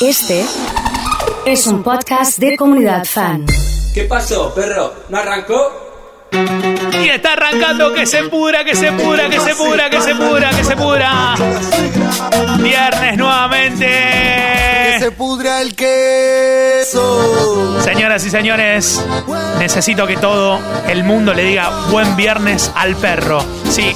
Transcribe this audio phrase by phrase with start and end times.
[0.00, 0.44] Este
[1.46, 3.46] es un podcast de comunidad fan.
[3.94, 4.92] ¿Qué pasó, perro?
[5.08, 5.84] ¿No arrancó?
[7.02, 10.50] Y está arrancando que se pura, que se pura, que se pura, que se pura,
[10.50, 11.34] que se pura.
[12.58, 13.86] Viernes nuevamente.
[13.86, 17.80] Que se pudra el queso.
[17.80, 19.02] Señoras y señores,
[19.58, 23.42] necesito que todo el mundo le diga buen viernes al perro.
[23.70, 23.94] Sí.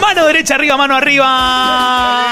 [0.00, 2.24] Mano derecha arriba, mano arriba.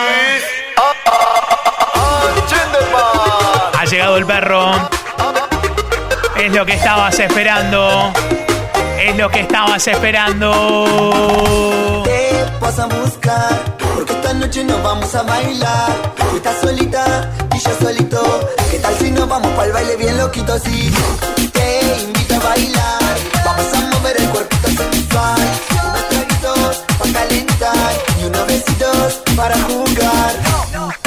[3.79, 4.73] Ha llegado el perro.
[6.37, 8.13] Es lo que estabas esperando.
[8.99, 10.53] Es lo que estabas esperando.
[12.05, 15.93] Te vas a buscar, porque esta noche nos vamos a bailar.
[16.31, 18.49] Tú estás solita y yo solito.
[18.71, 20.93] ¿Qué tal si nos vamos para el baile bien loquito así?
[21.53, 22.99] Te invito a bailar,
[23.45, 25.41] vamos a mover el cuerpito sensual.
[25.83, 31.00] Unos traguitos para calentar y unos besitos para jugar.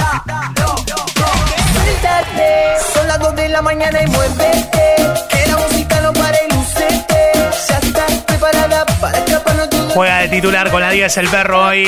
[3.54, 4.96] La mañana y muévete.
[5.30, 7.32] Que la música no para y lucete.
[7.70, 9.90] Ya estás preparada para escaparnos todo.
[9.92, 11.88] Juega de titular con la 10 el perro hoy.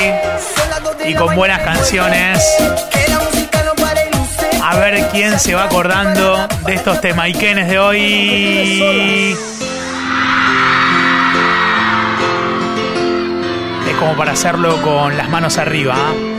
[1.05, 2.39] Y con buenas canciones.
[2.91, 4.59] Que la música no para y lucete.
[4.63, 9.35] A ver quién se va acordando de estos temaiquenes de hoy.
[13.89, 15.95] Es como para hacerlo con las manos arriba.
[15.97, 16.34] ¿ah?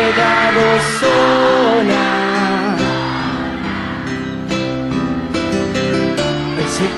[0.00, 0.64] Quedado
[1.00, 2.06] sola.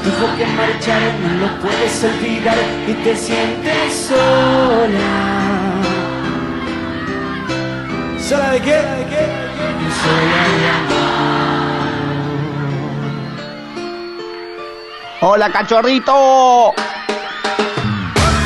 [0.02, 5.12] Tipo que marcharon no lo puedes olvidar y te sientes sola.
[8.28, 8.76] ¿Sola de qué?
[8.98, 9.24] ¿De qué?
[10.02, 10.72] Sola de
[15.24, 16.74] Hola, cachorrito.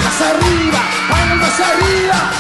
[0.05, 0.81] ¡Más arriba!
[1.11, 2.36] ¡Vamos más arriba!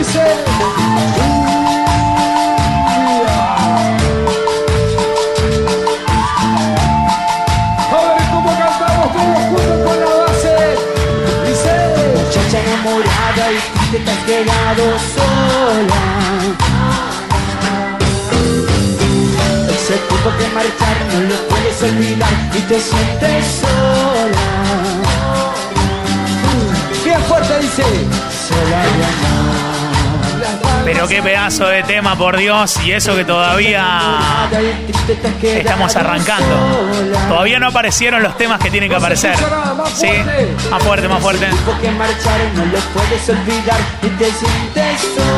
[0.00, 0.04] Y
[13.54, 14.84] triste te has quedado
[15.14, 16.02] sola.
[19.68, 24.48] Ese tipo que marchar no lo puedes olvidar y te sientes sola.
[27.04, 27.84] Bien fuerte dice.
[28.48, 29.29] Sola de amor.
[30.84, 32.78] Pero qué pedazo de tema, por Dios.
[32.84, 34.08] Y eso que todavía
[35.42, 36.88] estamos arrancando.
[37.28, 39.34] Todavía no aparecieron los temas que tienen que aparecer.
[39.94, 40.10] Sí,
[40.70, 41.48] más fuerte, más fuerte.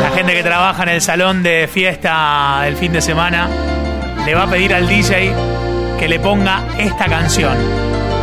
[0.01, 3.49] La gente que trabaja en el salón de fiesta del fin de semana
[4.25, 5.35] le va a pedir al DJ
[5.99, 7.57] que le ponga esta canción.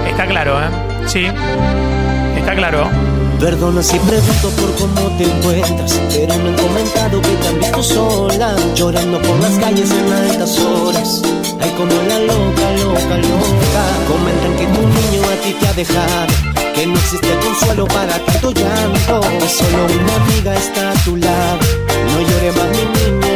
[0.07, 0.67] Está claro, ¿eh?
[1.05, 1.27] Sí.
[2.37, 2.89] Está claro.
[3.39, 8.53] Perdona si pregunto por cómo te encuentras, pero me han comentado que han visto sola,
[8.75, 11.21] llorando por las calles en altas horas.
[11.61, 13.83] Ay, como la loca, loca, loca.
[14.09, 16.33] Comentan que tu niño a ti te ha dejado,
[16.75, 21.59] que no existe consuelo para tanto llanto, que solo una amiga está a tu lado.
[22.11, 23.28] No llore más, mi niña,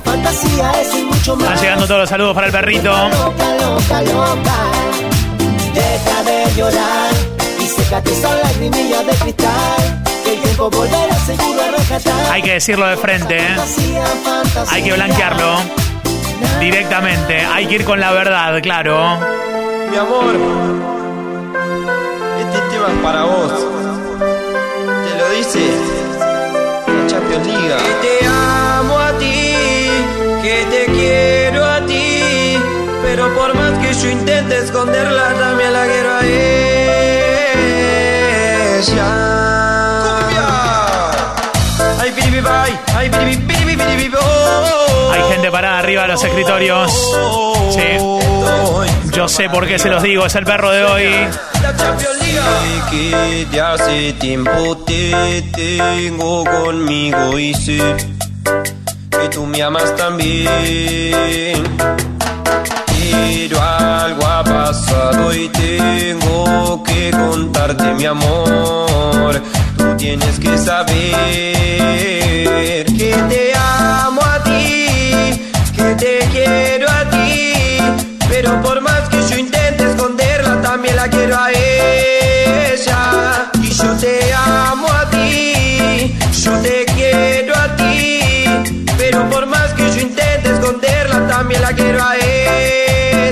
[0.00, 1.44] fantasía, eso y mucho más.
[1.48, 2.90] Están llegando todos los saludos para el perrito.
[2.90, 4.54] Loca, loca, loca.
[5.74, 7.10] Deja de llorar
[7.60, 10.02] y sécate esa lagrimilla de cristal.
[10.24, 12.32] Que el tiempo volverá seguro a rescatar.
[12.32, 13.48] Hay que decirlo de frente, ¿eh?
[13.56, 14.74] Fantasía, fantasía.
[14.74, 15.58] Hay que blanquearlo.
[16.60, 17.40] directamente.
[17.40, 19.18] Hay que ir con la verdad, claro.
[19.90, 20.34] Mi amor,
[22.38, 23.52] este tema es para vos.
[25.04, 25.70] Te lo dice
[26.86, 28.29] la Champions League.
[34.10, 36.70] Intente esconderla, también la quiero a ella.
[42.00, 42.10] Ay,
[42.40, 42.78] bye.
[42.94, 45.10] Ay, biribi, biribi, oh.
[45.12, 46.92] Hay gente parada arriba de los escritorios.
[47.72, 47.98] Sí.
[49.12, 51.10] Yo sé por qué se los digo, es el perro de hoy.
[51.62, 52.40] La Champions League.
[52.90, 57.80] que de hace tiempo te tengo conmigo y sé
[59.10, 60.50] que tú me amas también.
[63.10, 69.42] Pero algo ha pasado y tengo que contarte mi amor.
[69.76, 70.86] Tú tienes que saber
[72.86, 75.42] que te amo a ti,
[75.74, 77.54] que te quiero a ti.
[78.28, 83.50] Pero por más que yo intente esconderla, también la quiero a ella.
[83.60, 88.20] Y yo te amo a ti, yo te quiero a ti.
[88.96, 92.39] Pero por más que yo intente esconderla, también la quiero a ella.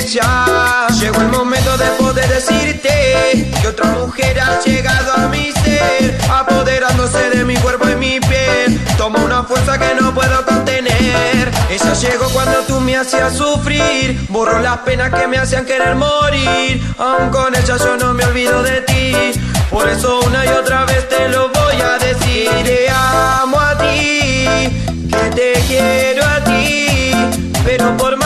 [0.08, 7.28] Llegó el momento de poder decirte que otra mujer ha llegado a mi ser, apoderándose
[7.28, 8.80] de mi cuerpo y mi piel.
[8.96, 11.52] Toma una fuerza que no puedo contener.
[11.68, 16.82] Ella llegó cuando tú me hacías sufrir, borró las penas que me hacían querer morir.
[16.96, 19.12] Aún con ella yo no me olvido de ti.
[19.70, 22.48] Por eso una y otra vez te lo voy a decir.
[22.64, 24.46] Te amo a ti,
[25.10, 27.12] que te quiero a ti.
[27.62, 28.17] Pero por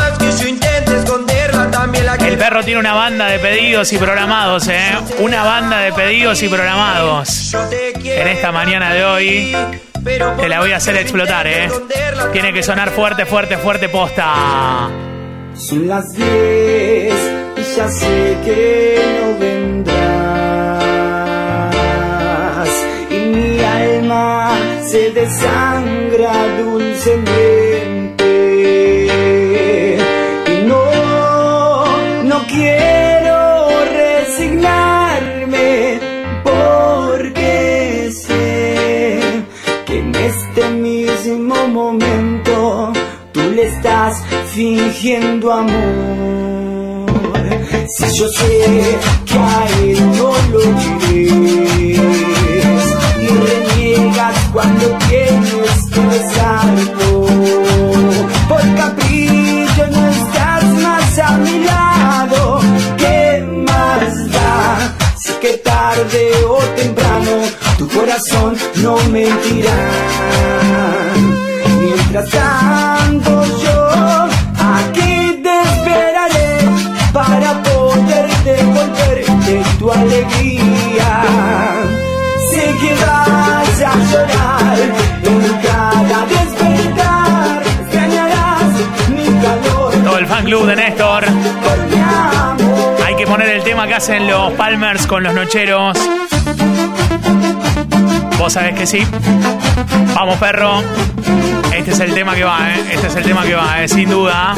[2.33, 4.97] El perro tiene una banda de pedidos y programados, ¿eh?
[5.19, 7.55] Una banda de pedidos y programados.
[8.03, 9.57] En esta mañana de hoy
[10.03, 11.69] te la voy a hacer explotar, ¿eh?
[12.33, 14.89] Tiene que sonar fuerte, fuerte, fuerte posta.
[15.55, 19.12] Son las 10 y ya sé que
[45.23, 45.73] fingiendo amor.
[47.89, 50.61] Si yo sé que a él no lo
[51.01, 51.99] quieres
[53.21, 57.27] y reniegas cuando tienes que besarlo,
[58.49, 62.61] por capricho no estás más a mi lado.
[62.97, 64.95] ¿Qué más da?
[65.19, 67.33] Si que tarde o temprano
[67.79, 69.77] tu corazón no mentirá.
[71.81, 73.02] Mientras tanto
[79.93, 81.23] tu alegría.
[82.51, 84.79] Sé que vas a llorar
[85.25, 88.73] en cada despertar, extrañarás
[89.09, 91.25] mi calor Todo el fan club de Néstor.
[93.07, 95.99] Hay que poner el tema que hacen los Palmers con los nocheros.
[98.39, 99.07] Vos sabés que sí.
[100.15, 100.83] Vamos, perro.
[101.75, 102.85] Este es el tema que va, ¿eh?
[102.93, 103.89] Este es el tema que va, ¿eh?
[103.89, 104.55] Sin duda.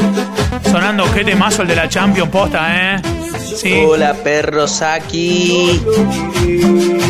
[0.71, 3.24] Sonando qué temazo el de la Champion posta, ¿eh?
[3.45, 3.85] Sí.
[3.87, 5.83] Hola perro Saki.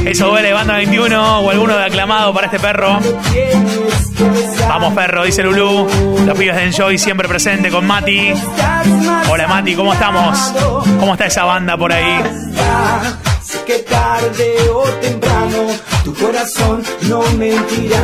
[0.05, 2.99] Eso duele, banda 21 o alguno de aclamado para este perro.
[4.69, 5.87] Vamos, perro, dice Lulú.
[6.27, 8.33] Los pibes de Enjoy siempre presente con Mati.
[9.31, 10.39] Hola, Mati, ¿cómo estamos?
[11.01, 12.21] ¿Cómo está esa banda por ahí?
[13.43, 15.67] Sé que tarde o temprano
[16.05, 18.03] tu corazón no mentirá.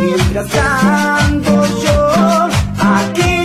[0.00, 3.39] Mientras tanto yo aquí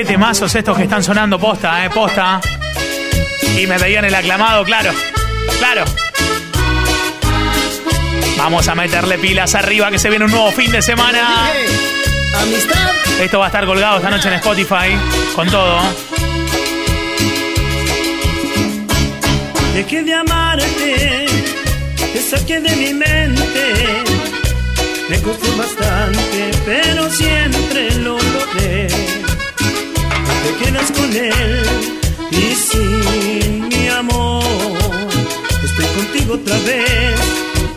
[0.00, 2.40] Qué temazos estos que están sonando posta, eh, posta.
[3.58, 4.92] Y me veían el aclamado, claro,
[5.58, 5.84] claro.
[8.38, 11.50] Vamos a meterle pilas arriba que se viene un nuevo fin de semana.
[13.20, 14.96] Esto va a estar colgado esta noche en Spotify
[15.34, 15.82] con todo.
[19.74, 21.26] Dejé de amarte,
[22.14, 24.02] te saqué de mi mente.
[25.10, 28.88] Me costó bastante, pero siempre lo logré
[30.58, 31.64] quedas con él
[32.30, 34.44] y sin mi amor.
[35.64, 37.20] Estoy contigo otra vez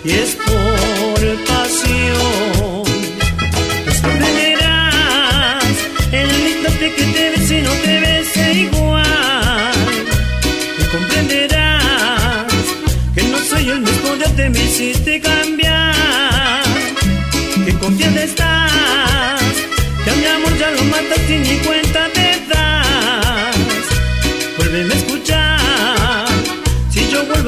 [0.04, 2.84] y es por pasión.
[3.84, 5.64] Pues Sorprenderás
[6.12, 9.74] el instante que te ves y no te ves igual.
[10.80, 12.54] Y comprenderás
[13.16, 16.64] que no soy el mismo de te me hiciste cambiar.
[17.66, 19.42] Que confiada estás,
[20.04, 21.58] que a mi amor ya lo mataste ni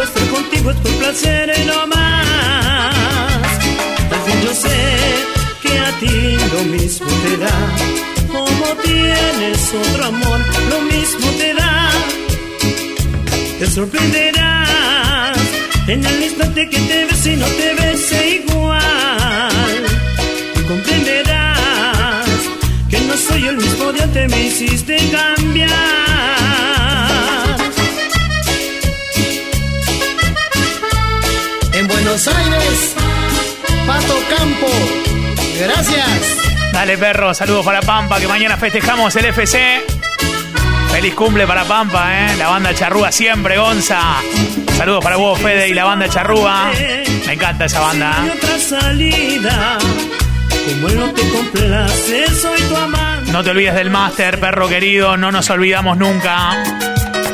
[0.06, 2.96] estar contigo es por placer y no más.
[4.16, 4.80] Al fin yo sé
[5.62, 7.58] que a ti lo mismo te da.
[8.28, 11.92] Como tienes otro amor, lo mismo te da.
[13.60, 15.38] Te sorprenderás
[15.88, 19.86] en el instante que te ves y no te ves igual.
[20.58, 22.26] Y comprenderás
[22.90, 25.85] que no soy el mismo de antes, me hiciste cambiar.
[35.66, 36.38] Gracias.
[36.72, 39.82] Dale, perro, saludos para Pampa, que mañana festejamos el FC.
[40.92, 42.36] Feliz cumple para Pampa, ¿eh?
[42.38, 44.00] La banda Charrúa siempre, Gonza.
[44.78, 46.72] Saludos para vos, Fede, y la banda Charrúa.
[47.26, 48.24] Me encanta esa banda.
[53.32, 55.18] No te olvides del máster, perro querido.
[55.18, 56.64] No nos olvidamos nunca.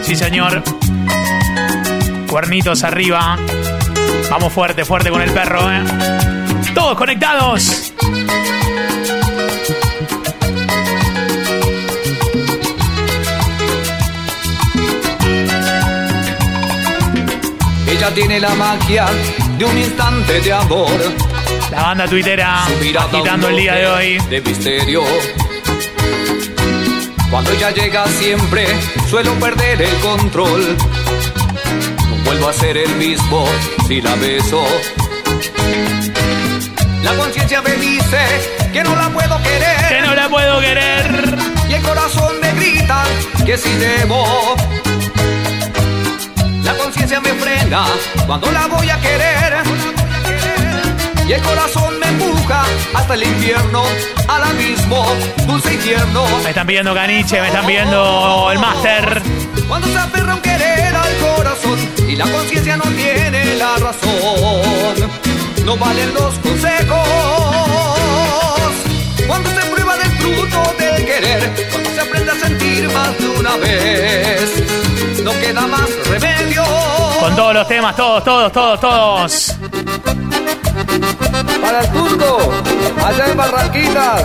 [0.02, 0.64] Sí, señor.
[2.28, 3.38] Cuernitos arriba.
[4.30, 5.84] Vamos fuerte, fuerte con el perro, ¿eh?
[6.74, 7.91] Todos conectados.
[17.88, 19.06] Ella tiene la magia
[19.58, 20.90] de un instante de amor.
[21.70, 24.18] La banda tuitera agitando el día de hoy.
[24.30, 25.04] De misterio.
[27.30, 28.66] Cuando ella llega siempre
[29.10, 30.78] suelo perder el control.
[32.10, 33.46] No vuelvo a ser el mismo
[33.88, 34.66] si la beso.
[37.04, 38.20] La conciencia me dice
[38.72, 39.88] que no la puedo querer.
[39.90, 41.38] Que no la puedo querer.
[41.70, 43.04] Y el corazón me grita
[43.46, 44.56] que si debo.
[46.64, 47.86] La conciencia me frena
[48.28, 49.64] cuando la voy a querer.
[51.28, 53.84] Y el corazón me empuja hasta el infierno,
[54.28, 55.06] al abismo,
[55.48, 56.26] dulce y tierno.
[56.44, 59.22] Me están pidiendo caniche, me están pidiendo el máster.
[59.68, 65.10] Cuando se aferra un querer al corazón y la conciencia no tiene la razón,
[65.66, 67.08] no valen los consejos.
[69.28, 73.56] Cuando se prueba del fruto del querer, cuando se aprende a sentir más de una
[73.58, 76.64] vez, no queda más remedio.
[77.20, 79.56] Con todos los temas, todos, todos, todos, todos.
[81.62, 82.52] Para el turco,
[83.06, 84.24] allá en Barranquitas.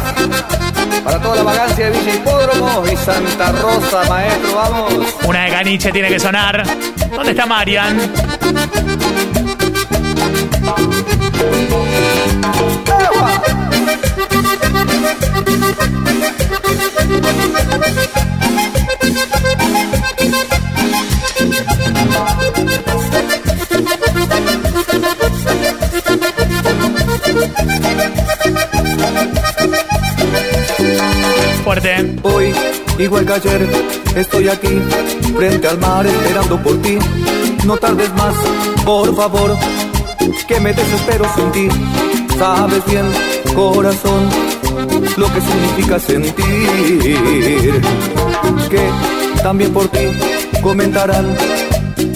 [1.04, 4.94] Para toda la vagancia de Villa Hipódromo y Santa Rosa, maestro, vamos.
[5.24, 6.66] Una de caniche tiene que sonar.
[7.14, 8.12] ¿Dónde está Marian?
[32.22, 32.52] Hoy,
[32.98, 33.68] igual que ayer,
[34.16, 34.82] estoy aquí,
[35.36, 36.98] frente al mar, esperando por ti.
[37.64, 38.34] No tardes más,
[38.84, 39.56] por favor,
[40.48, 42.05] que me desespero sin ti.
[42.38, 43.06] Sabes bien,
[43.54, 44.28] corazón,
[45.16, 47.80] lo que significa sentir.
[48.70, 48.90] Que
[49.42, 50.06] también por ti
[50.62, 51.34] comentarán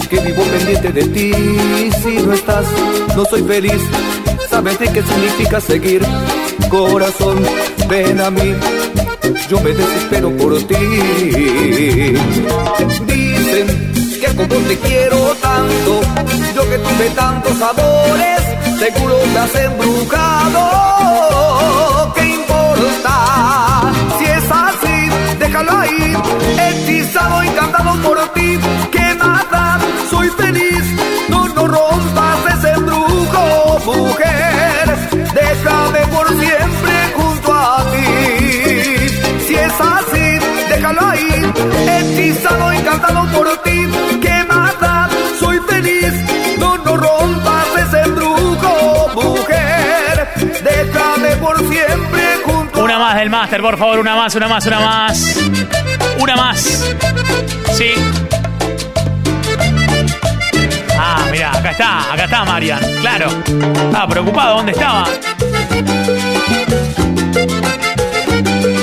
[0.09, 1.31] que vivo pendiente de ti.
[2.03, 2.65] Si no estás,
[3.15, 3.81] no soy feliz.
[4.49, 6.01] Sabes de qué significa seguir.
[6.69, 7.41] Corazón,
[7.87, 8.53] ven a mí.
[9.49, 10.75] Yo me desespero por ti.
[13.05, 13.67] Dicen
[14.19, 16.01] que como te quiero tanto,
[16.55, 18.41] yo que tuve tantos amores,
[18.81, 20.63] seguro te has embrujado.
[22.15, 23.15] ¿Qué importa?
[24.17, 24.97] Si es así,
[25.39, 26.03] déjalo ahí.
[26.65, 28.49] Hechizado, encantado por ti.
[28.91, 29.79] ¿Qué nada?
[30.09, 30.85] Soy feliz.
[31.29, 33.43] No, no rompas ese embrujo,
[33.85, 34.85] mujer.
[35.41, 38.07] Déjame por siempre junto a ti.
[39.45, 40.25] Si es así,
[40.69, 41.31] déjalo ahí.
[41.95, 43.10] Hechizado, encantado
[53.59, 55.35] Por favor, una más, una más, una más.
[56.19, 56.85] Una más.
[57.73, 57.91] Sí.
[60.97, 62.79] Ah, mira, acá está, acá está Marian.
[63.01, 63.27] Claro.
[63.85, 65.05] Estaba preocupado, ¿dónde estaba?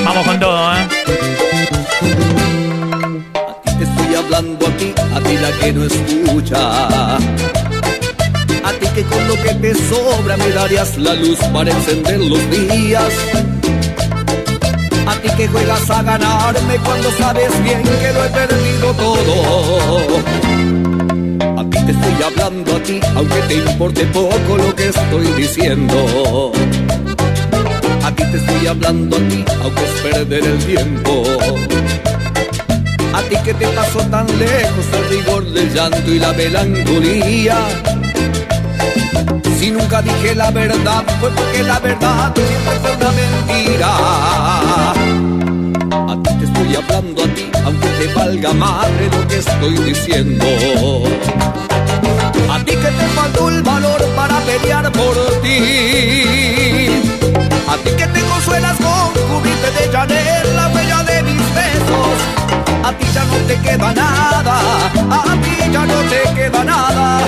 [0.04, 0.88] Vamos con todo, ¿eh?
[3.78, 7.16] Te estoy hablando a ti, a ti la que no escucha.
[7.16, 12.50] A ti que con lo que te sobra me darías la luz para encender los
[12.50, 13.12] días.
[15.08, 20.18] A ti que juegas a ganarme cuando sabes bien que lo he perdido todo.
[21.58, 26.52] A ti te estoy hablando a ti, aunque te importe poco lo que estoy diciendo.
[28.04, 31.22] A ti te estoy hablando a ti, aunque es perder el tiempo.
[33.14, 37.56] A ti que te pasó tan lejos el rigor del llanto y la melancolía.
[39.58, 44.57] Si nunca dije la verdad, fue porque la verdad siempre fue una mentira.
[48.28, 50.44] Valga madre lo que estoy diciendo.
[52.54, 56.90] A ti que te faltó el valor para pelear por ti.
[57.72, 62.16] A ti que te consuelas con cubrirte de Chanel la huella de mis besos.
[62.88, 64.56] A ti ya no te queda nada,
[65.20, 67.20] a ti ya no te queda nada,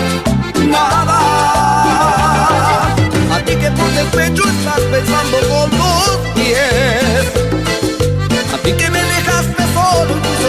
[0.77, 1.19] nada.
[3.35, 7.25] A ti que por despecho estás pensando con los pies.
[8.55, 9.10] A ti que me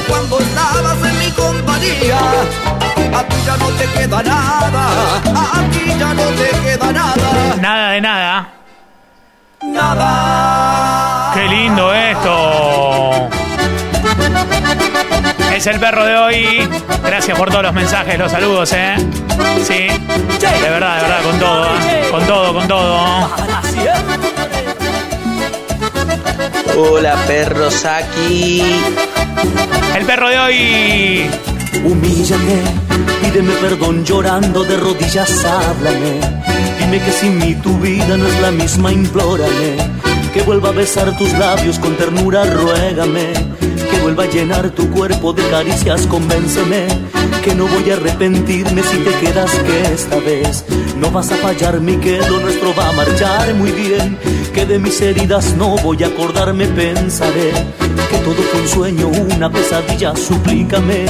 [0.08, 2.20] cuando estabas en mi compañía.
[3.14, 4.88] A ti ya no te queda nada,
[5.26, 7.56] a ti ya no te queda nada.
[7.60, 8.50] Nada de nada.
[9.64, 11.32] Nada.
[11.34, 13.30] Qué lindo esto.
[15.54, 16.70] Es el perro de hoy.
[17.04, 18.96] Gracias por todos los mensajes, los saludos, ¿eh?
[19.64, 19.88] Sí.
[20.40, 21.66] De verdad, de verdad, con todo.
[21.66, 22.08] ¿eh?
[22.10, 23.30] Con todo, con todo.
[26.78, 28.62] Hola, perros aquí.
[29.98, 31.30] El perro de hoy.
[31.84, 32.62] Humíllate,
[33.22, 36.20] pídeme perdón llorando de rodillas, háblame.
[36.80, 39.78] Dime que sin mí tu vida no es la misma, implórame.
[40.34, 43.34] Que vuelva a besar tus labios con ternura, ruégame.
[43.60, 46.88] Que vuelva a llenar tu cuerpo de caricias, convénceme.
[47.44, 50.64] Que no voy a arrepentirme si te quedas, que esta vez
[50.98, 54.18] no vas a fallarme y que lo nuestro va a marchar muy bien.
[54.54, 57.52] Que de mis heridas no voy a acordarme, pensaré
[58.10, 61.06] que todo fue un sueño, una pesadilla, suplícame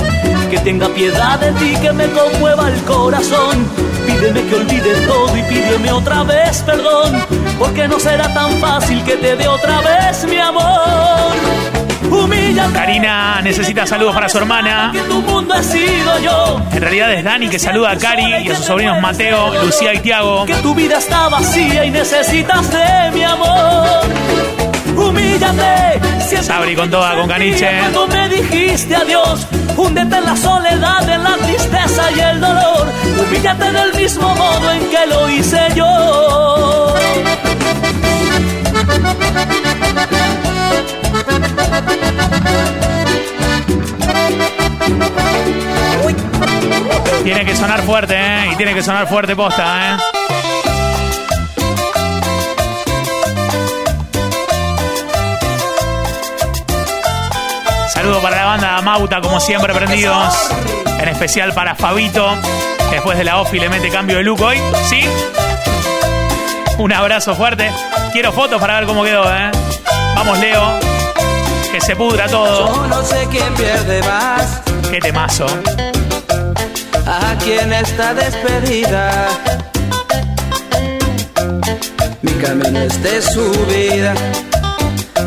[0.51, 3.65] que tenga piedad de ti, que me conmueva el corazón.
[4.05, 7.13] Pídeme que olvide todo y pídeme otra vez perdón,
[7.57, 11.80] porque no será tan fácil que te dé otra vez mi amor.
[12.73, 14.91] Karina necesita saludos para su hermana.
[14.93, 19.99] En realidad es Dani que saluda a Cari y a sus sobrinos Mateo, Lucía y
[19.99, 20.45] Tiago.
[20.45, 24.01] Que tu vida está vacía y necesitas de mi amor.
[24.95, 26.01] Humíllate.
[26.41, 27.69] Sabri con toda, con caniche.
[27.79, 32.87] Cuando me dijiste adiós, húndete en la soledad, en la tristeza y el dolor.
[33.19, 36.95] Humíllate del mismo modo en que lo hice yo.
[47.23, 48.49] Tiene que sonar fuerte, ¿eh?
[48.51, 49.97] Y tiene que sonar fuerte posta, ¿eh?
[57.89, 60.33] Saludo para la banda Mauta, como siempre, prendidos.
[60.99, 62.35] En especial para Fabito,
[62.89, 64.57] después de la OFI le mete cambio de look hoy.
[64.89, 65.01] ¿Sí?
[66.79, 67.71] Un abrazo fuerte.
[68.11, 69.51] Quiero fotos para ver cómo quedó, ¿eh?
[70.15, 70.90] Vamos, Leo.
[71.81, 72.67] Que se pudra todo.
[72.67, 74.61] Yo no sé quién pierde más.
[74.89, 75.47] Qué temazo.
[77.05, 79.27] Aquí en esta despedida.
[82.21, 84.13] Mi camino es de subida,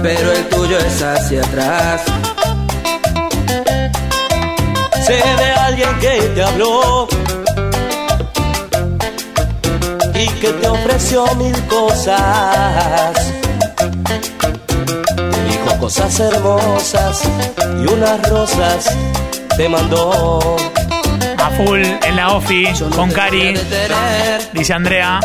[0.03, 2.03] pero el tuyo es hacia atrás.
[5.05, 7.09] Sé de alguien que te habló
[10.15, 13.34] y que te ofreció mil cosas.
[15.85, 17.21] Cosas hermosas
[17.61, 18.87] y unas rosas
[19.55, 20.57] te mandó.
[21.37, 23.53] A full en la OFI con Cari.
[24.55, 25.21] Dice Andrea.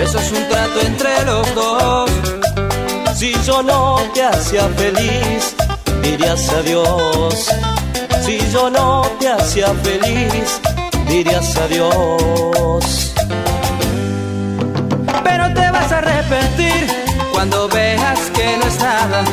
[0.00, 2.10] Eso es un trato entre los dos.
[3.16, 5.54] Si yo no te hacía feliz,
[6.02, 7.50] dirías adiós.
[8.24, 10.58] Si yo no te hacía feliz,
[11.06, 13.12] dirías adiós.
[15.22, 16.99] Pero te vas a arrepentir
[17.40, 19.24] cuando veas que no es nada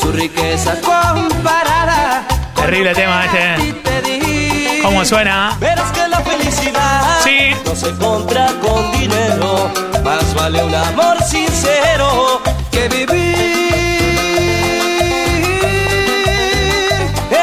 [0.00, 2.22] su riqueza comparada.
[2.54, 4.80] Terrible tema este.
[4.82, 5.54] ¿Cómo suena?
[5.60, 7.54] Verás que la felicidad Sí.
[7.66, 9.70] no se compra con dinero.
[10.02, 13.44] Más vale un amor sincero Que vivir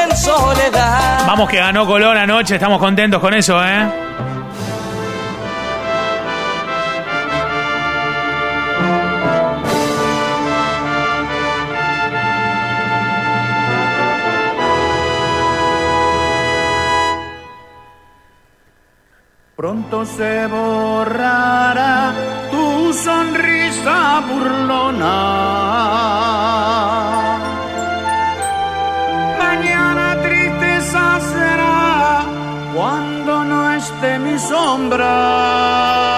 [0.02, 1.24] en soledad.
[1.28, 3.86] Vamos que ganó Colón anoche, estamos contentos con eso, ¿eh?
[19.60, 22.14] Pronto se borrará
[22.50, 25.18] tu sonrisa burlona.
[29.38, 32.22] Mañana tristeza será
[32.74, 36.09] cuando no esté mi sombra.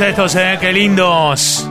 [0.00, 0.56] Estos, eh.
[0.60, 1.68] Qué lindos.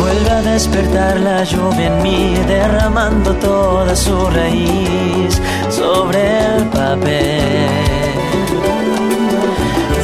[0.00, 5.40] Vuelve a despertar la lluvia en mí, derramando toda su raíz
[5.70, 6.20] sobre
[6.56, 7.84] el papel.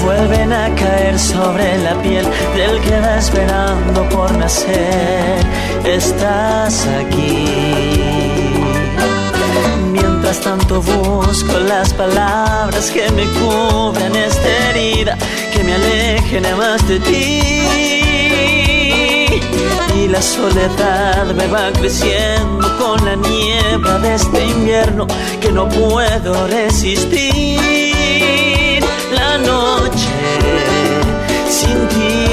[0.05, 5.39] Vuelven a caer sobre la piel del que va esperando por nacer.
[5.85, 7.90] Estás aquí.
[10.39, 15.19] Tanto busco las palabras que me cubran esta herida,
[15.53, 17.43] que me alejen más de ti.
[19.97, 25.09] Y la soledad me va creciendo con la niebla de este invierno
[25.41, 27.61] que no puedo resistir.
[29.13, 30.09] La noche
[31.51, 32.27] sin ti.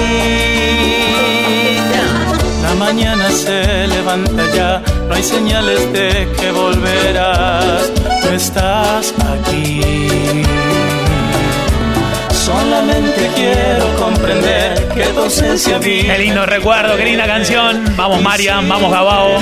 [2.62, 7.92] La mañana se levanta ya, no hay señales de que volverás.
[8.22, 9.82] Tú estás aquí.
[12.32, 16.08] Solamente quiero comprender que tu ausencia vive.
[16.08, 17.94] Qué lindo recuerdo, qué linda canción.
[17.98, 19.42] Vamos, Marian, vamos, Gabao.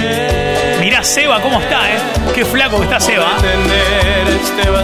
[0.80, 1.98] Mirá Seba cómo está, ¿eh?
[2.34, 3.38] Qué flaco que está Seba.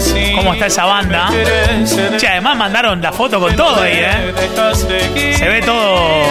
[0.03, 1.29] este Cómo está esa banda.
[2.17, 5.33] Che, además mandaron la foto con todo ahí, ¿eh?
[5.37, 6.23] Se ve todo,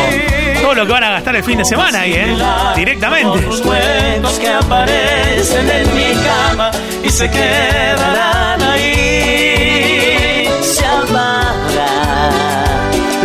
[0.60, 2.36] todo lo que van a gastar el fin de semana ahí, ¿eh?
[2.76, 3.42] Directamente.
[3.42, 6.70] Los huecos que aparecen en mi cama
[7.02, 10.48] y se quedarán ahí.
[10.62, 12.30] Se apaga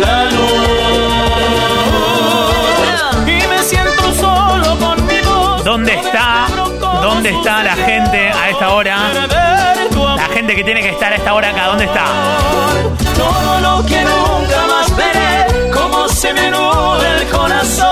[0.00, 0.46] la luz
[3.26, 5.64] y me siento solo con mi voz.
[5.64, 6.46] ¿Dónde está?
[7.02, 8.96] ¿Dónde está la gente a esta hora?
[10.16, 12.04] La gente que tiene que estar a esta hora acá, ¿dónde está?
[13.16, 14.65] Todo lo que nunca más veré, como
[16.16, 17.84] se me nubla el corazón.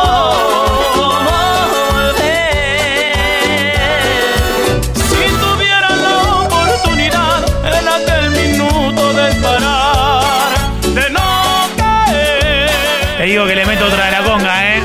[4.94, 10.54] Si tuviera la oportunidad en aquel minuto de parar,
[10.94, 12.70] de no caer.
[13.18, 14.82] Te digo que le meto otra de la conga, ¿eh?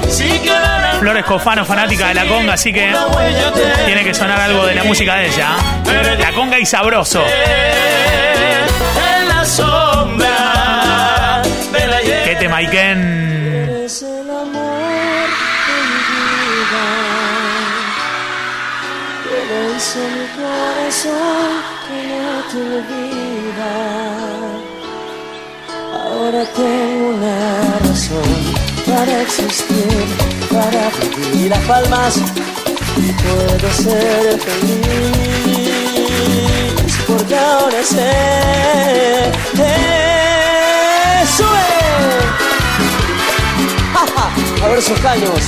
[0.99, 2.93] Flores Cofano, fanática de la conga, así que
[3.85, 5.51] tiene que sonar algo de la música de ella.
[6.19, 7.23] La conga y sabroso.
[7.25, 10.78] en la sombra
[12.03, 12.99] ¿Qué te Maiken?
[13.83, 15.27] Es el amor
[15.67, 16.85] de mi vida.
[19.23, 19.39] Que
[19.99, 21.51] mi corazón
[21.87, 22.21] que no
[22.77, 23.75] olvida.
[25.93, 27.39] Ahora tengo una
[27.79, 28.31] razón
[28.87, 30.05] para existir,
[30.51, 30.83] para
[31.33, 32.13] vivir a palmas.
[32.97, 35.79] Y puedo ser feliz
[37.07, 39.31] porque ahora sé.
[39.57, 41.25] ¡Eh!
[41.25, 41.78] ¡Sube!
[44.63, 45.41] A ver esos caños.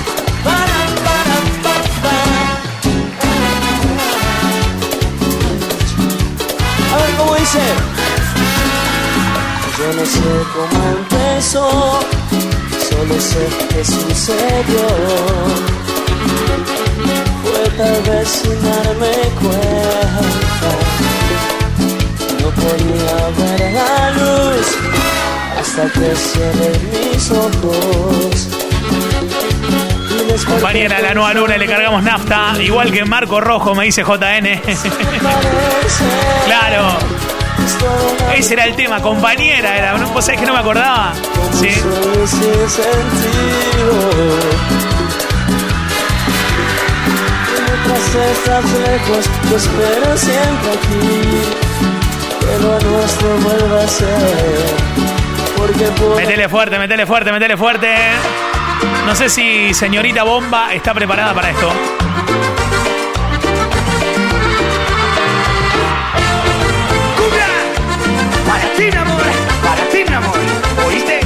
[6.92, 7.60] A ver cómo dice.
[9.78, 10.20] Yo no sé
[10.54, 12.00] cómo empezó,
[12.90, 14.88] solo sé que sucedió.
[17.44, 20.72] Fue tal vez sin darme cuenta.
[22.42, 24.91] No podía ver la luz
[25.62, 26.72] hasta que cerré
[27.14, 28.50] mis ojos.
[30.48, 34.60] Compañera, la nueva luna le cargamos nafta, igual que Marco Rojo, me dice JN.
[36.46, 36.98] claro.
[38.36, 39.98] Ese era el tema, compañera era.
[39.98, 40.10] ¿no?
[40.10, 41.14] ¿Vos sabés que no me acordaba?
[41.54, 41.70] Sí.
[48.12, 51.12] Estás lejos, yo espero siempre aquí.
[52.40, 54.81] Que lo nuestro vuelva a ser.
[56.18, 57.88] Metele fuerte, metele fuerte, metele fuerte.
[59.06, 61.72] No sé si señorita Bomba está preparada para esto.
[68.48, 69.22] Para ti, mi amor,
[69.64, 70.38] para ti, mi amor.
[70.88, 71.20] ¿Oíste?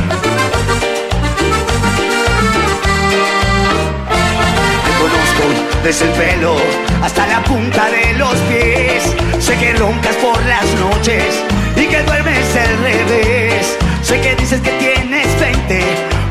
[4.85, 6.55] Te conozco desde el pelo
[7.03, 9.15] hasta la punta de los pies.
[9.39, 11.43] Sé que roncas por las noches
[11.75, 13.77] y que duermes al revés.
[14.05, 15.83] Sé que dices que tienes 20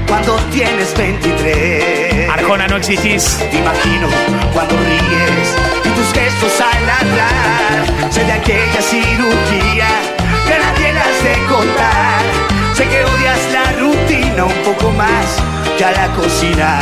[0.06, 2.30] cuando tienes 23.
[2.30, 3.36] Arjona, no existís.
[3.50, 4.06] Te imagino
[4.52, 8.12] cuando ríes y tus gestos al hablar.
[8.12, 9.88] Sé de aquella cirugía
[10.46, 12.22] que nadie las de contar.
[12.74, 15.42] Sé que odias la rutina un poco más
[15.76, 16.78] que a la cocina.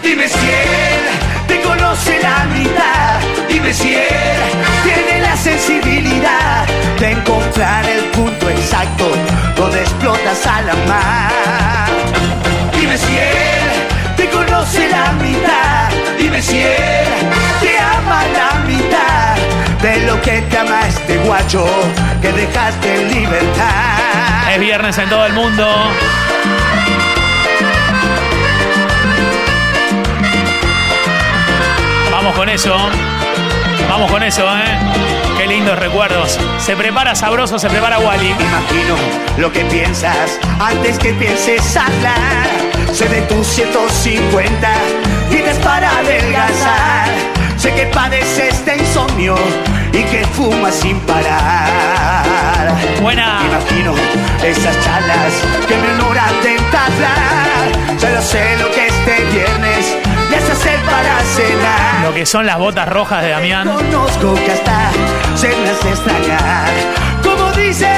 [0.00, 3.18] Dime si él te conoce la mitad.
[3.48, 4.52] Dime si él
[4.84, 6.66] tiene sensibilidad
[6.98, 9.10] de encontrar el punto exacto
[9.56, 11.88] donde explotas a la mar.
[12.72, 17.08] Dime si él te conoce la mitad, dime si él
[17.60, 19.36] te ama la mitad
[19.82, 21.66] de lo que te ama este guacho
[22.20, 24.52] que dejaste en libertad.
[24.52, 25.66] Es viernes en todo el mundo.
[32.10, 32.76] Vamos con eso.
[33.88, 35.07] Vamos con eso, ¿eh?
[35.48, 36.38] Lindos recuerdos.
[36.58, 38.28] Se prepara sabroso, se prepara Wally.
[38.28, 38.96] Imagino
[39.38, 42.46] lo que piensas antes que pienses hablar.
[42.92, 44.68] Sé de tus 150
[45.30, 47.08] tienes para adelgazar.
[47.56, 49.36] Sé que padeces de insomnio
[49.92, 52.76] y que fumas sin parar.
[53.00, 53.40] Buena.
[53.46, 53.94] Imagino
[54.44, 55.32] esas charlas
[55.66, 57.98] que me honoran de entablar.
[57.98, 59.96] Solo sé lo que este viernes
[60.36, 62.04] hacer para cenar.
[62.04, 63.68] Lo que son las botas rojas de Damián.
[63.68, 64.90] Conozco que hasta
[65.34, 66.68] se hace extrañar.
[67.22, 67.88] Como dice,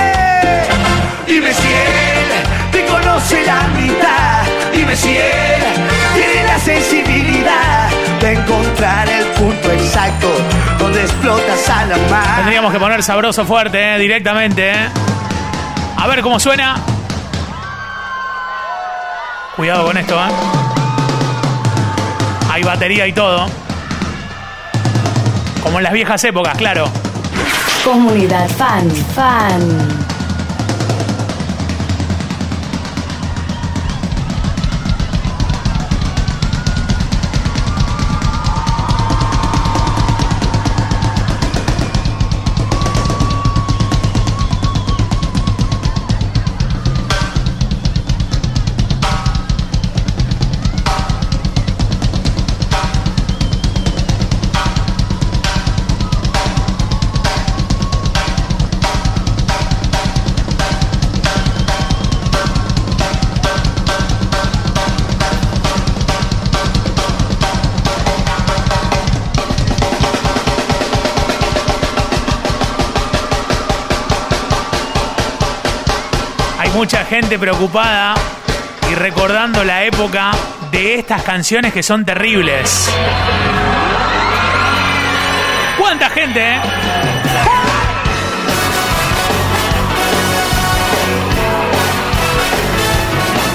[1.27, 4.43] dime si él te conoce la mitad.
[4.73, 5.62] Dime si él
[6.14, 7.90] tiene la sensibilidad
[8.21, 10.29] de encontrar el punto exacto
[10.79, 12.37] donde explotas a la mar.
[12.37, 13.99] Tendríamos que poner sabroso fuerte, ¿eh?
[13.99, 14.71] directamente.
[14.71, 14.88] ¿eh?
[15.97, 16.77] A ver cómo suena.
[19.57, 20.60] Cuidado con esto, ¿eh?
[22.61, 23.46] Hay batería y todo.
[25.62, 26.90] Como en las viejas épocas, claro.
[27.83, 29.89] Comunidad fan, fan.
[77.38, 78.14] Preocupada
[78.90, 80.33] y recordando la época
[80.71, 82.90] de estas canciones que son terribles.
[85.79, 86.61] ¿Cuánta gente, eh?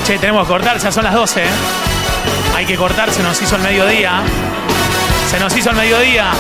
[0.06, 1.44] Che, tenemos que cortar, ya son las 12.
[1.44, 1.48] ¿eh?
[2.56, 4.22] Hay que cortar, se nos hizo el mediodía.
[5.30, 6.32] Se nos hizo el mediodía.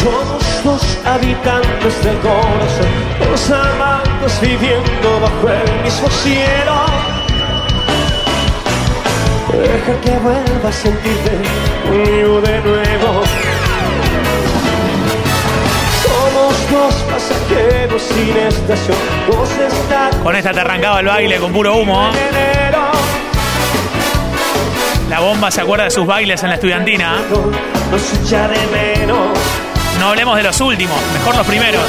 [0.00, 2.88] Somos dos habitantes del corazón,
[3.20, 6.74] dos amantes viviendo bajo el mismo cielo.
[9.52, 11.30] Deja que vuelva a sentirte
[11.86, 13.22] conmigo de nuevo.
[16.02, 18.98] Somos dos pasajeros sin estación,
[19.30, 19.48] dos
[20.22, 22.10] Con esta te arrancaba el baile con puro humo.
[22.10, 22.84] enero.
[25.10, 27.18] La bomba se acuerda de sus bailes en la estudiantina.
[27.90, 29.43] Nos echa de menos.
[29.98, 31.84] No hablemos de los últimos, mejor los primeros.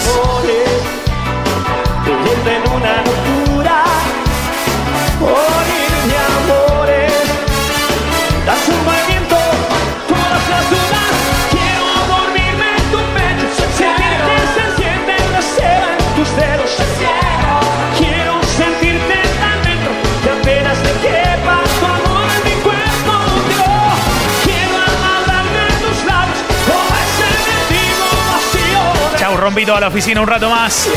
[29.55, 30.89] Rompí toda la oficina un rato más.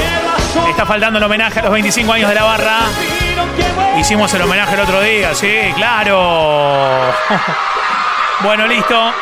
[0.69, 2.79] Está faltando el homenaje a los 25 años de la barra.
[3.97, 7.13] Hicimos el homenaje el otro día, sí, claro.
[8.41, 9.13] Bueno, listo.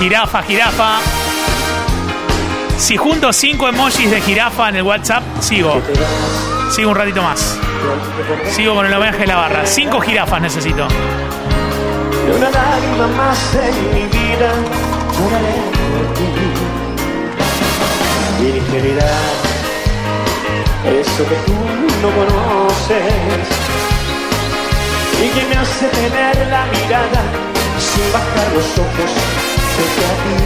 [0.00, 0.98] Jirafa, jirafa.
[2.78, 5.80] Si junto cinco emojis de jirafa en el WhatsApp, sigo.
[6.70, 7.58] Sigo un ratito más.
[8.50, 9.64] Sigo con el homenaje de la barra.
[9.64, 10.86] Cinco jirafas necesito.
[12.36, 14.52] Una lágrima más en mi vida
[15.16, 15.56] lloraré
[15.94, 16.28] por ti.
[20.84, 21.54] Eso que tú
[22.02, 23.02] no conoces
[25.22, 27.22] y que me hace tener la mirada
[27.78, 29.10] sin bajar los ojos
[29.74, 30.36] frente a ti.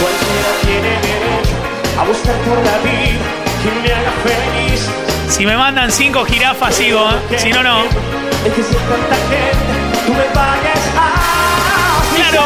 [0.00, 1.67] Cualquiera tiene derecho
[1.98, 3.18] a buscar por la vida
[3.62, 4.88] quien me haga feliz.
[5.28, 7.38] Si me mandan cinco jirafas, sigo, ¿eh?
[7.38, 7.84] si no, no.
[8.44, 11.12] Es que si es tanta gente, tú me pagues a.
[11.14, 12.42] Ah, ¡Claro!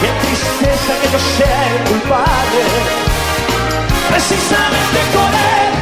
[0.00, 3.05] Qué tristeza que yo sea el culpable
[4.16, 5.72] precisamente con él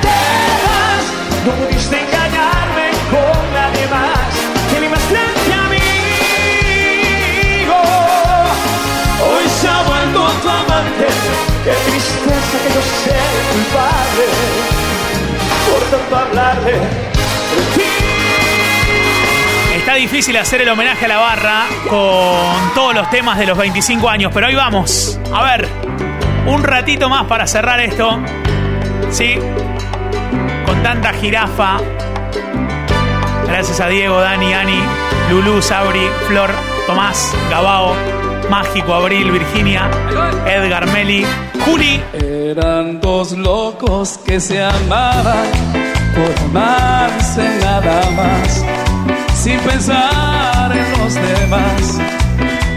[0.00, 0.20] te
[0.64, 1.04] vas.
[1.44, 4.32] No pudiste engañarme con nadie más.
[4.70, 5.84] Que ni más frente amigo.
[9.28, 11.06] Hoy se ha vuelto tu amante.
[11.64, 14.24] Qué tristeza que yo sea el culpable
[15.68, 16.74] por tanto hablarle.
[19.76, 24.08] Está difícil hacer el homenaje a la barra con todos los temas de los 25
[24.08, 25.18] años, pero ahí vamos.
[25.30, 25.68] A ver,
[26.46, 28.20] un ratito más para cerrar esto.
[29.10, 29.36] ¿Sí?
[30.66, 31.78] Con tanta jirafa.
[33.46, 34.80] Gracias a Diego, Dani, Ani,
[35.30, 36.50] Lulú, Sabri, Flor,
[36.86, 37.94] Tomás, Gabao,
[38.50, 39.88] Mágico, Abril, Virginia,
[40.46, 41.24] Edgar, Meli,
[41.64, 42.02] Juli.
[42.12, 45.46] Eran dos locos que se amaban
[46.14, 48.64] por amarse nada más,
[49.34, 52.00] sin pensar en los demás.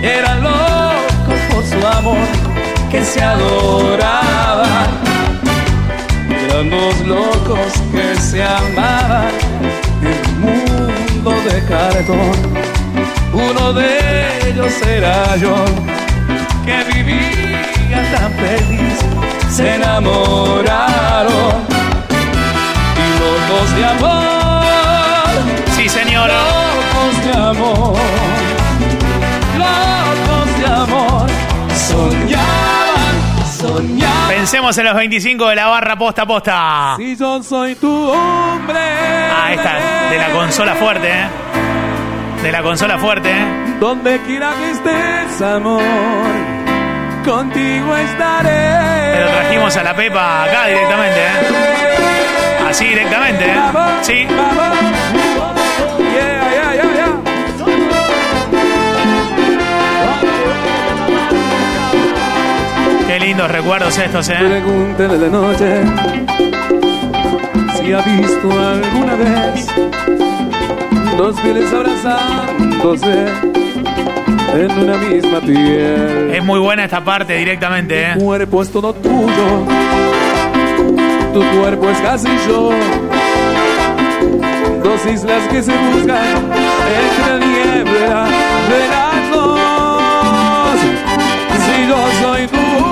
[0.02, 2.47] Eran locos por su amor
[2.90, 4.88] que se adoraban.
[6.46, 9.32] Eran dos locos que se amaban
[10.02, 12.32] en un mundo de cartón.
[13.34, 15.56] Uno de ellos era yo,
[16.66, 19.00] que vivía tan feliz.
[19.50, 21.54] Se enamoraron
[23.04, 25.34] y locos de amor.
[25.76, 26.30] Sí, señor.
[26.30, 27.98] Locos de amor.
[29.58, 31.28] Locos de amor.
[31.88, 34.28] Soñaban, soñaban.
[34.30, 36.94] Pensemos en los 25 de la barra posta a posta.
[36.98, 38.80] Si yo soy tu hombre.
[38.80, 41.28] Ah, esta, de la consola fuerte, ¿eh?
[42.44, 43.76] De la consola fuerte, ¿eh?
[43.80, 45.82] Donde quiera que estés, amor,
[47.26, 49.16] contigo estaré.
[49.16, 52.68] Pero trajimos a la Pepa acá directamente, ¿eh?
[52.70, 53.60] Así directamente, ¿eh?
[54.02, 54.28] Sí.
[63.18, 64.36] Qué lindos recuerdos estos, ¿eh?
[64.38, 65.82] Pregúntele de noche
[67.76, 69.68] si ha visto alguna vez
[71.18, 73.26] dos pieles abrazándose
[74.54, 76.30] en una misma piel.
[76.32, 78.14] Es muy buena esta parte directamente, ¿eh?
[78.20, 79.66] Tu cuerpo es todo tuyo,
[81.34, 82.70] tu cuerpo es casi yo.
[84.84, 86.52] Dos islas que se buscan
[87.02, 88.28] entre la niebla
[88.70, 90.80] de las dos.
[91.66, 92.87] Si yo soy tu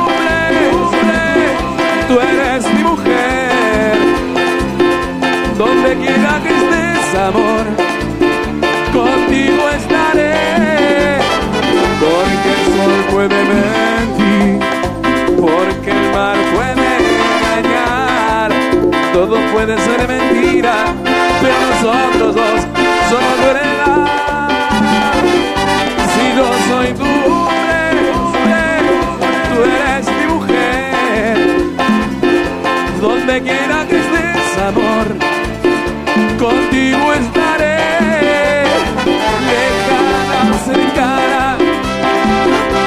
[8.94, 11.20] contigo estaré.
[12.00, 14.60] Porque el sol puede mentir,
[15.42, 16.88] porque el mar puede
[17.38, 18.50] engañar.
[19.14, 20.76] Todo puede ser mentira,
[21.42, 22.60] pero nosotros dos
[23.10, 24.08] somos verdad.
[26.14, 27.82] Si yo soy tu hombre,
[29.50, 31.36] tú eres mi mujer.
[33.02, 35.35] Donde quiera que estés, amor,
[36.50, 37.76] contigo estaré.
[39.50, 41.58] Lejana, cercana,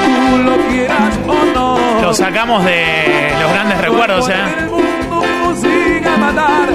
[0.05, 2.01] tú lo quieras o no.
[2.01, 4.33] Lo sacamos de los grandes recuerdos, ¿eh?
[4.59, 6.69] El mundo siga a matar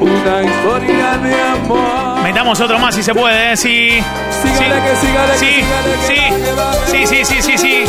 [0.00, 2.22] una historia de amor.
[2.22, 3.56] Metamos otro más si se puede, ¿eh?
[3.56, 4.02] Sí.
[4.42, 6.14] Sígale que sígale que Sí, sígale que sí,
[6.58, 7.06] va, que sí, va.
[7.08, 7.84] sí, sí, sí, sí.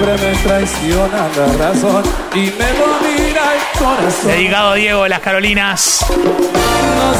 [0.00, 2.02] Siempre me traiciona la razón
[2.34, 4.28] y me domina el corazón.
[4.28, 6.06] Dedicado a Diego de las Carolinas.
[6.08, 6.16] No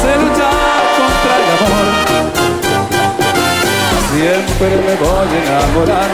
[0.01, 1.87] sé luchar contra el amor.
[4.11, 6.09] Siempre me voy a enamorar.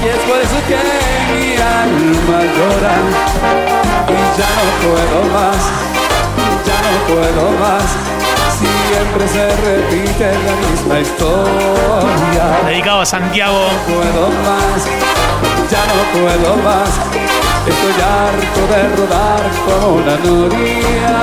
[0.00, 0.78] Y es por eso que
[1.34, 2.94] mi alma llora.
[4.06, 5.60] Y ya no puedo más,
[6.64, 8.17] ya no puedo más.
[8.98, 12.44] Siempre se repite la misma historia.
[12.66, 13.68] Dedicado a Santiago.
[13.70, 14.88] No puedo más,
[15.70, 16.90] ya no puedo más.
[17.64, 21.14] Estoy harto de rodar como una noria.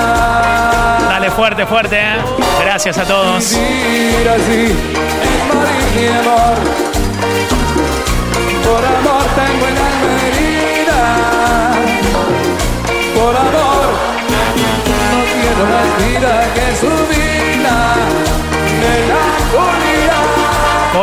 [1.10, 2.16] Dale fuerte, fuerte, ¿eh?
[2.64, 3.54] Gracias a todos.
[3.54, 4.74] Vivir así
[6.22, 6.56] amor.
[8.64, 11.02] Por amor tengo el alma herida.
[13.16, 14.16] Por amor
[15.12, 17.05] no quiero más vida que su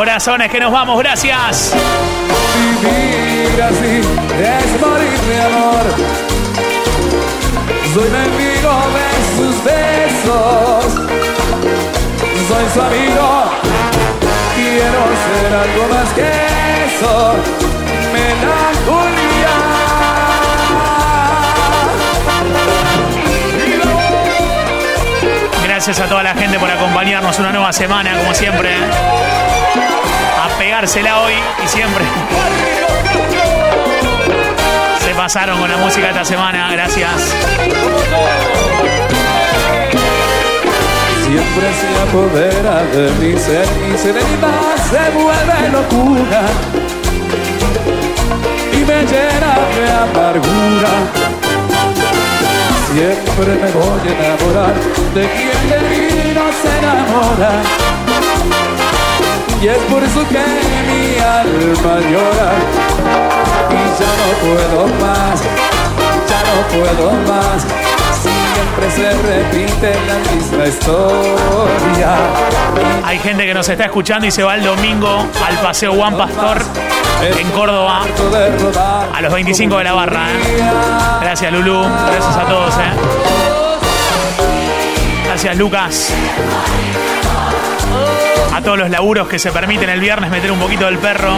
[0.03, 1.73] Corazones que nos vamos, gracias.
[2.81, 4.01] Vivir así
[4.37, 5.85] es morir mi amor.
[7.93, 10.83] Soy enemigo de sus besos.
[12.49, 13.27] Soy su amigo.
[14.57, 16.27] Quiero ser algo más que
[16.85, 17.35] eso.
[18.11, 19.55] Melancolía.
[25.63, 28.75] Gracias a toda la gente por acompañarnos una nueva semana, como siempre.
[29.75, 32.03] A pegársela hoy y siempre.
[34.99, 37.33] Se pasaron con la música esta semana, gracias.
[41.25, 46.41] Siempre se apodera de mi ser y serenidad se vuelve locura
[48.71, 50.93] y me llena de amargura.
[52.93, 54.75] Siempre me voy a enamorar
[55.15, 58.02] de quien de mí no se enamora.
[59.63, 60.43] Y es por eso que
[60.89, 62.51] mi alma llora
[63.71, 65.41] y ya no puedo más,
[66.27, 67.65] ya no puedo más
[68.23, 72.15] siempre se repite la misma historia.
[73.05, 76.61] Hay gente que nos está escuchando y se va el domingo al Paseo Juan Pastor
[77.21, 78.03] en Córdoba
[79.13, 80.29] a los 25 de la barra.
[80.29, 80.61] ¿eh?
[81.21, 82.73] Gracias Lulu, gracias a todos.
[82.75, 82.91] ¿eh?
[85.25, 86.13] Gracias Lucas.
[88.53, 91.33] A todos los laburos que se permiten el viernes meter un poquito del perro.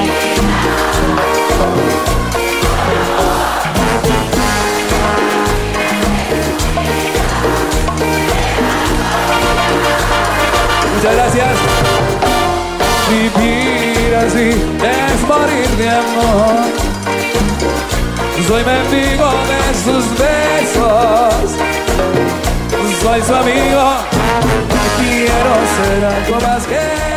[10.94, 11.48] Muchas gracias.
[13.10, 16.66] Vivir así es morir de amor.
[18.46, 21.85] Soy mendigo de sus besos.
[23.06, 23.98] Soy su amigo.
[24.98, 27.15] Quiero ser algo más que